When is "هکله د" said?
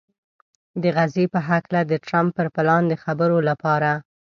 1.49-1.93